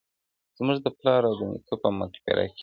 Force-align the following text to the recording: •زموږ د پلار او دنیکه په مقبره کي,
•زموږ 0.57 0.77
د 0.81 0.87
پلار 0.97 1.21
او 1.27 1.33
دنیکه 1.39 1.75
په 1.81 1.89
مقبره 1.99 2.45
کي, 2.53 2.59